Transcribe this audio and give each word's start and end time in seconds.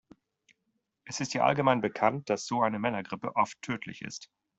Es 1.05 1.19
ist 1.19 1.35
ja 1.35 1.43
allgemein 1.43 1.79
bekannt, 1.81 2.31
dass 2.31 2.47
so 2.47 2.63
eine 2.63 2.79
Männergrippe 2.79 3.35
oft 3.35 3.61
tödlich 3.61 4.01
ist. 4.01 4.31